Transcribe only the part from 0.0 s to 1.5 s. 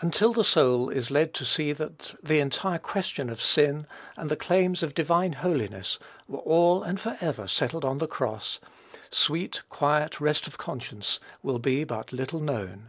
Until the soul is led to